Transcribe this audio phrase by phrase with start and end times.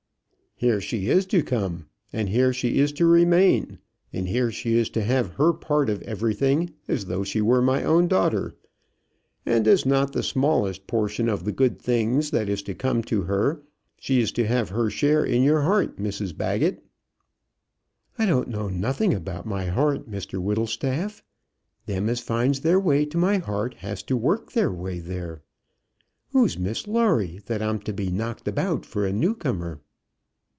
[0.55, 3.79] "Here she is to come, and here she is to remain,
[4.13, 7.83] and here she is to have her part of everything as though she were my
[7.83, 8.53] own daughter.
[9.43, 13.23] And, as not the smallest portion of the good things that is to come to
[13.23, 13.63] her,
[13.97, 16.85] she is to have her share in your heart, Mrs Baggett."
[18.19, 21.23] "I don't know nothing about my heart, Mr Whittlestaff.
[21.87, 25.41] Them as finds their way to my heart has to work their way there.
[26.33, 29.81] Who's Miss Lawrie, that I'm to be knocked about for a new comer?"